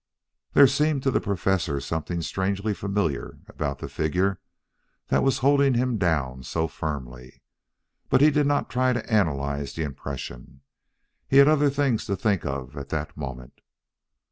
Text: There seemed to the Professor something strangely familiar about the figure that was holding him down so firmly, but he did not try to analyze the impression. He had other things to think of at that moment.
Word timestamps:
There 0.53 0.65
seemed 0.65 1.03
to 1.03 1.11
the 1.11 1.21
Professor 1.21 1.79
something 1.79 2.23
strangely 2.23 2.73
familiar 2.73 3.37
about 3.47 3.77
the 3.77 3.87
figure 3.87 4.39
that 5.09 5.21
was 5.21 5.37
holding 5.45 5.75
him 5.75 5.99
down 5.99 6.41
so 6.41 6.67
firmly, 6.67 7.43
but 8.09 8.19
he 8.19 8.31
did 8.31 8.47
not 8.47 8.67
try 8.67 8.93
to 8.93 9.13
analyze 9.13 9.73
the 9.73 9.83
impression. 9.83 10.61
He 11.27 11.37
had 11.37 11.47
other 11.47 11.69
things 11.69 12.05
to 12.05 12.15
think 12.15 12.45
of 12.47 12.75
at 12.75 12.89
that 12.89 13.15
moment. 13.15 13.61